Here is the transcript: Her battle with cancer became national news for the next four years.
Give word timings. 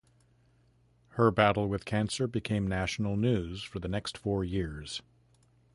Her 1.09 1.29
battle 1.29 1.67
with 1.69 1.85
cancer 1.85 2.25
became 2.25 2.65
national 2.67 3.15
news 3.17 3.61
for 3.61 3.77
the 3.77 3.87
next 3.87 4.17
four 4.17 4.43
years. 4.43 5.03